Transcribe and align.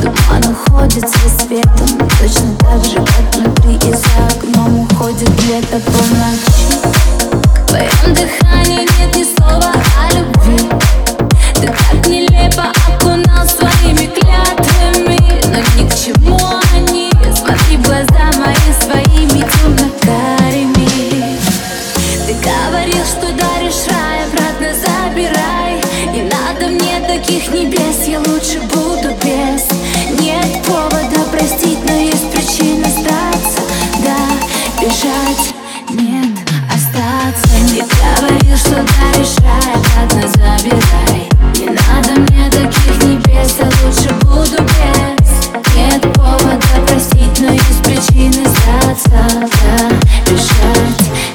Туман 0.00 0.42
уходит 0.52 1.08
с 1.08 1.24
рассветом 1.24 2.08
Точно 2.20 2.54
так 2.58 2.84
же, 2.84 2.96
как 2.96 3.34
внутри 3.34 3.74
и 3.74 3.92
за 3.92 4.26
окном 4.28 4.80
уходит 4.80 5.30
лето 5.48 5.80
полнота 5.80 6.49
остаться 49.00 49.88
бежать. 50.26 51.29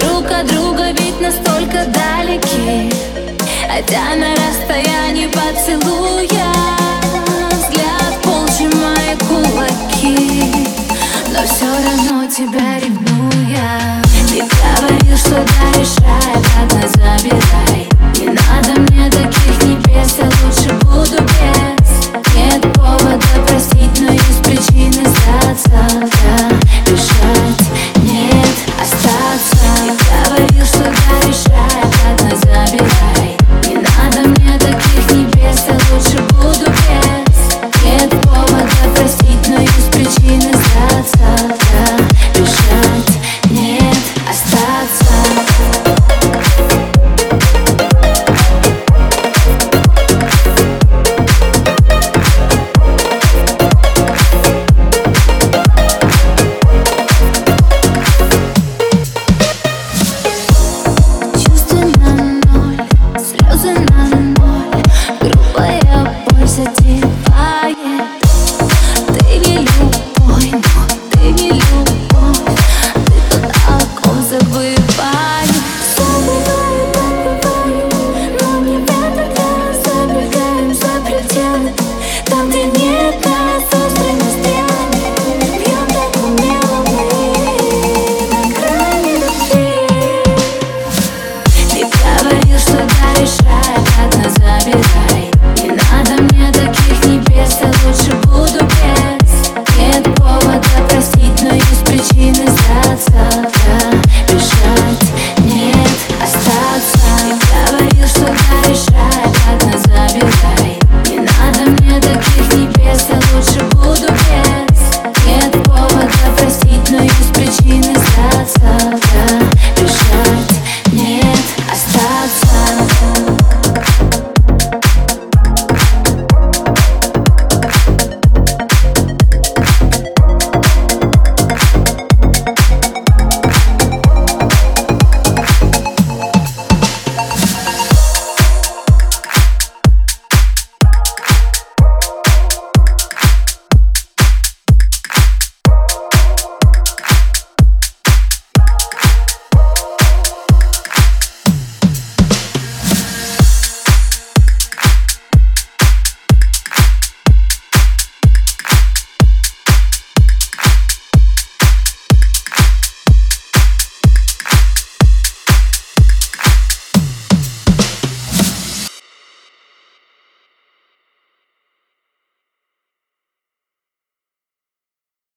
Друг 0.00 0.30
от 0.30 0.46
друга 0.46 0.90
ведь 0.92 1.20
настолько 1.20 1.84
далеки. 1.86 2.92
Хотя 3.68 4.14
на 4.16 4.34
расстоянии 4.34 5.28
поцелуя 5.28 6.57